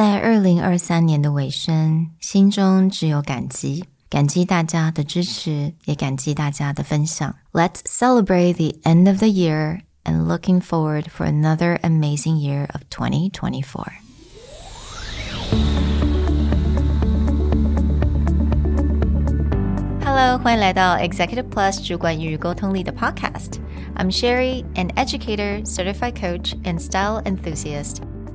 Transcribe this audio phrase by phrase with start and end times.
[0.00, 7.35] 在二零二三年的尾声，心中只有感激，感激大家的支持，也感激大家的分享。
[7.51, 13.85] Let's celebrate the end of the year and looking forward for another amazing year of 2024.
[20.05, 27.97] Hello，欢迎来到 Executive Plus 主管与沟通力的 Podcast。I'm Sherry, an educator, certified coach, and style enthusiast.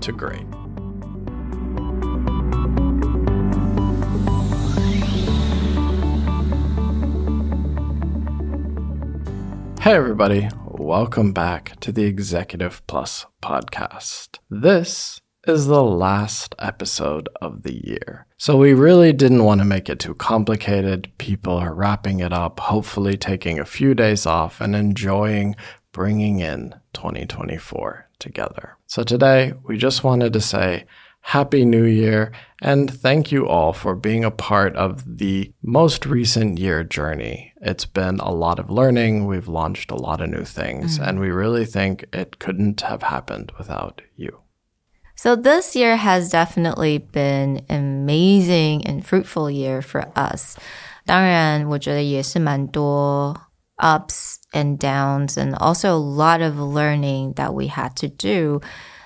[0.00, 0.46] to great.
[9.80, 10.48] Hey, everybody.
[10.64, 14.38] Welcome back to the Executive Plus podcast.
[14.50, 18.26] This is the last episode of the year.
[18.36, 21.12] So we really didn't want to make it too complicated.
[21.18, 25.54] People are wrapping it up, hopefully taking a few days off and enjoying
[25.92, 28.77] bringing in 2024 together.
[28.87, 30.85] So today we just wanted to say
[31.21, 36.57] Happy New Year and thank you all for being a part of the most recent
[36.57, 37.53] year journey.
[37.61, 39.27] It's been a lot of learning.
[39.27, 41.07] We've launched a lot of new things, mm-hmm.
[41.07, 44.41] and we really think it couldn't have happened without you.
[45.15, 50.57] So this year has definitely been amazing and fruitful year for us.
[51.05, 53.35] 当然，我觉得也是蛮多
[53.86, 58.60] ups and downs and also a lot of learning that we had to do.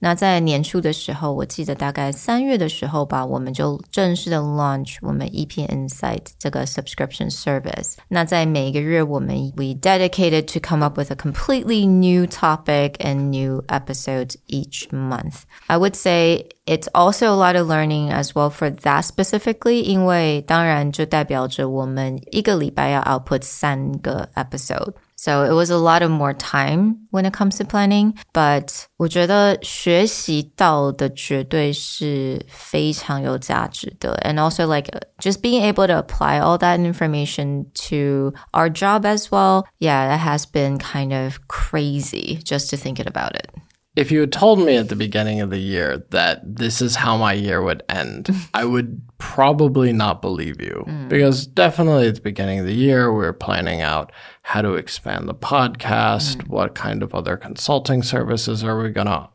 [0.00, 7.94] 那在年初的时候，我记得大概三月的时候吧，我们就正式的 launch 我们 EP Insight 这个 subscription service。
[8.08, 15.44] 那在每一个月，我们 we dedicated to come up with a completely new topic and new episodes each month.
[15.66, 23.40] I would say it's also a lot of learning as well for that specifically，因为当然就代表着我们一个礼拜要 output
[23.42, 24.92] 三个 episode。
[25.20, 34.34] so it was a lot of more time when it comes to planning, but 我觉得学习到的绝对是非常有价值的，and
[34.34, 39.64] also like just being able to apply all that information to our job as well.
[39.78, 43.48] Yeah, that has been kind of crazy just to thinking about it
[43.95, 47.17] if you had told me at the beginning of the year that this is how
[47.17, 50.83] my year would end, I would probably not believe you.
[50.87, 51.09] Mm.
[51.09, 54.11] Because definitely at the beginning of the year, we were planning out
[54.43, 56.47] how to expand the podcast, mm.
[56.47, 59.29] what kind of other consulting services are we going to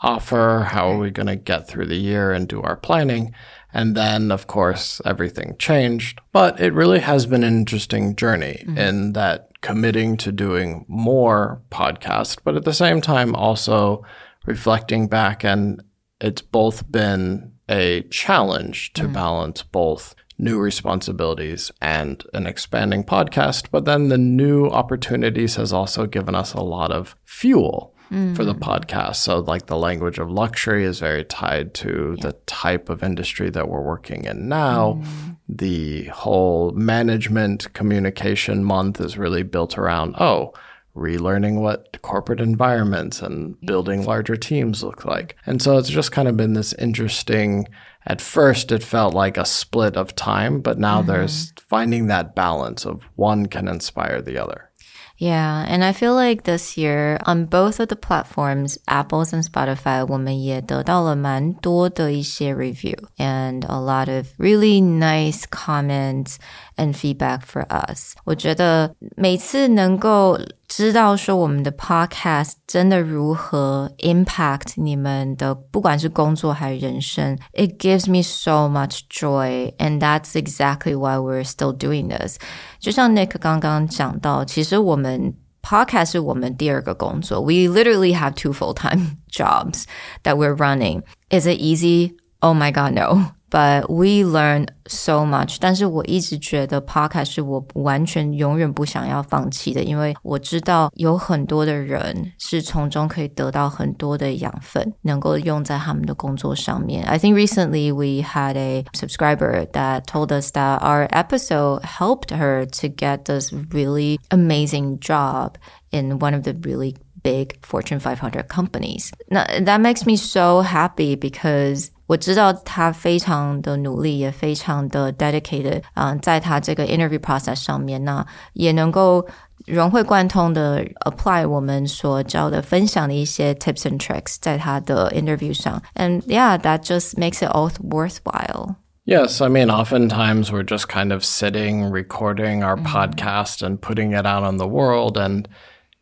[0.00, 3.34] offer, how are we going to get through the year and do our planning.
[3.72, 6.20] And then, of course, everything changed.
[6.32, 8.78] But it really has been an interesting journey mm.
[8.78, 14.04] in that committing to doing more podcasts, but at the same time also
[14.46, 15.82] reflecting back and
[16.20, 19.12] it's both been a challenge to mm.
[19.12, 26.06] balance both new responsibilities and an expanding podcast, but then the new opportunities has also
[26.06, 28.36] given us a lot of fuel mm.
[28.36, 29.16] for the podcast.
[29.16, 32.28] So, like the language of luxury is very tied to yeah.
[32.28, 35.00] the type of industry that we're working in now.
[35.02, 35.36] Mm.
[35.48, 40.52] The whole management communication month is really built around, oh,
[40.96, 45.36] relearning what corporate environments and building larger teams look like.
[45.44, 47.68] And so it's just kind of been this interesting.
[48.06, 51.08] At first, it felt like a split of time, but now mm-hmm.
[51.08, 54.70] there's finding that balance of one can inspire the other.
[55.17, 60.03] Yeah, and I feel like this year on both of the platforms, Apple's and Spotify,
[60.03, 66.37] 我们也得到了蛮多的一些 review and a lot of really nice comments
[66.75, 68.15] and feedback for us。
[68.23, 70.39] 我觉得每次能够
[70.75, 81.43] 知道说我们的 podcast 真的如何 impact 你们的，不管是工作还是人生，it gives me so much joy, and that's exactly why we're
[81.43, 82.37] still doing this。
[82.79, 87.41] 就像 Nick 刚刚讲到，其实我们 podcast 是我们第二个工作。
[87.41, 89.83] We literally have two full time jobs
[90.23, 91.03] that we're running.
[91.29, 92.15] Is it easy?
[92.39, 95.57] Oh my god, no but we learn so much。
[95.59, 107.03] 但是我一直觉得 podcast 是我完全永远不想要放弃的，因为我知道有很多的人是从中可以得到很多的养分，能够用在他们的工作上面。
[107.05, 112.87] I think recently we had a subscriber that told us that our episode helped her to
[112.87, 115.55] get this really amazing job
[115.91, 119.11] in one of the really big Fortune 500 companies.
[119.29, 129.25] Now, that makes me so happy because 我知道他非常的努力，也非常的 dedicated，嗯，在他这个 interview process 上面，那也能够
[129.65, 138.75] 融会贯通的 apply 我们所教的分享的一些 tips and tricks 在他的 interview 上，and yeah, that just makes it all worthwhile.
[139.03, 142.85] Yes, I mean, oftentimes we're just kind of sitting, recording our mm-hmm.
[142.85, 145.17] podcast and putting it out on the world.
[145.17, 145.47] And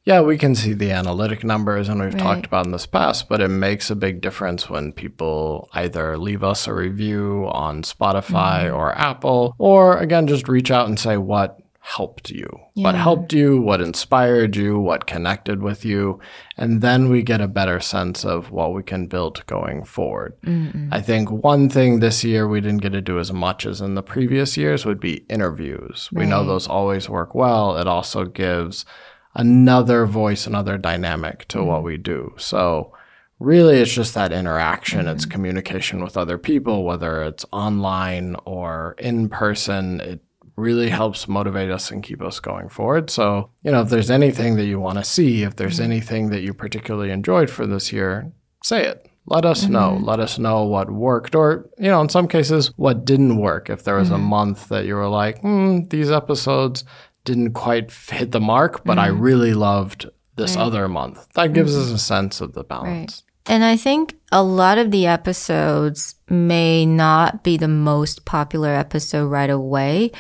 [0.04, 2.22] yeah, we can see the analytic numbers, and we've right.
[2.22, 6.44] talked about in this past, but it makes a big difference when people either leave
[6.44, 8.76] us a review on Spotify mm-hmm.
[8.76, 12.84] or Apple, or again, just reach out and say what helped you, yeah.
[12.84, 16.18] what helped you, what inspired you, what connected with you.
[16.56, 20.34] And then we get a better sense of what we can build going forward.
[20.46, 20.88] Mm-mm.
[20.90, 23.96] I think one thing this year we didn't get to do as much as in
[23.96, 26.08] the previous years would be interviews.
[26.10, 26.24] Right.
[26.24, 27.76] We know those always work well.
[27.76, 28.86] It also gives
[29.34, 31.66] another voice, another dynamic to mm.
[31.66, 32.34] what we do.
[32.36, 32.92] So,
[33.40, 35.08] really it's just that interaction mm-hmm.
[35.08, 40.22] it's communication with other people whether it's online or in person it
[40.56, 43.10] really helps motivate us and keep us going forward.
[43.10, 45.92] So, you know, if there's anything that you want to see, if there's mm-hmm.
[45.92, 48.32] anything that you particularly enjoyed for this year,
[48.62, 49.08] say it.
[49.26, 49.72] Let us mm-hmm.
[49.72, 49.98] know.
[50.00, 53.70] Let us know what worked, or, you know, in some cases, what didn't work.
[53.70, 54.16] If there was mm-hmm.
[54.16, 56.84] a month that you were like, hmm, these episodes
[57.24, 59.20] didn't quite hit the mark, but I mm-hmm.
[59.20, 60.62] really loved this right.
[60.62, 61.32] other month.
[61.34, 61.94] That gives us mm-hmm.
[61.94, 63.22] a sense of the balance.
[63.22, 63.30] Right.
[63.46, 69.26] And I think a lot of the episodes may not be the most popular episode
[69.26, 70.12] right away,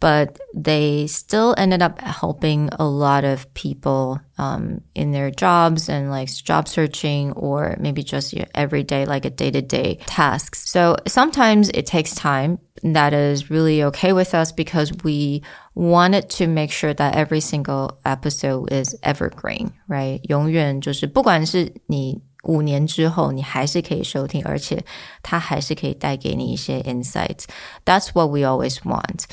[0.00, 6.10] but they still ended up helping a lot of people um, in their jobs and
[6.10, 11.86] like job searching or maybe just your everyday like a day-to-day tasks so sometimes it
[11.86, 15.42] takes time that is really okay with us because we
[15.74, 24.84] wanted to make sure that every single episode is evergreen right 永远就是不管是你五年之后，你还是可以收听，而且
[25.20, 27.46] 它还是可以带给你一些 insights.
[27.84, 29.24] That's what we always want.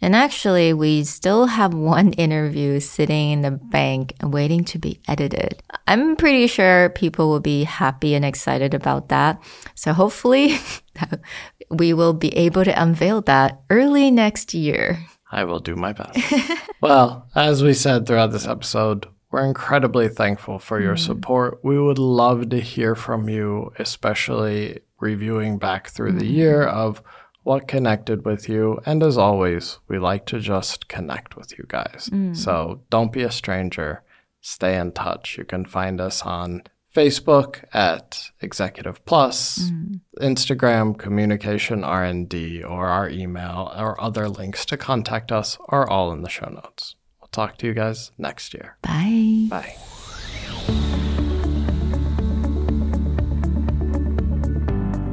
[0.00, 5.00] And actually, we still have one interview sitting in the bank and waiting to be
[5.08, 5.62] edited.
[5.86, 9.42] I'm pretty sure people will be happy and excited about that.
[9.74, 10.58] So hopefully,
[11.70, 14.98] we will be able to unveil that early next year.
[15.30, 16.18] I will do my best.
[16.80, 20.98] well, as we said throughout this episode, we're incredibly thankful for your mm.
[20.98, 21.58] support.
[21.64, 26.18] We would love to hear from you, especially reviewing back through mm.
[26.20, 27.02] the year of
[27.44, 28.80] what connected with you.
[28.84, 32.08] And as always, we like to just connect with you guys.
[32.12, 32.36] Mm.
[32.36, 34.02] So don't be a stranger.
[34.40, 35.38] Stay in touch.
[35.38, 36.62] You can find us on
[36.94, 40.00] Facebook at Executive Plus, mm.
[40.20, 46.22] Instagram Communication R&D, or our email or other links to contact us are all in
[46.22, 46.96] the show notes.
[47.20, 48.78] We'll talk to you guys next year.
[48.82, 49.46] Bye.
[49.50, 49.76] Bye.